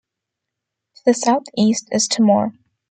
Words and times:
To 0.95 1.01
the 1.05 1.13
southeast 1.13 1.89
is 1.91 2.07
Timor. 2.07 2.53